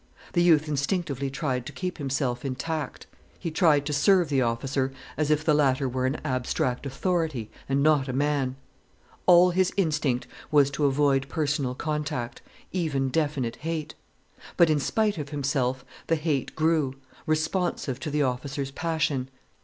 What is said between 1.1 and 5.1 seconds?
tried to keep himself intact: he tried to serve the officer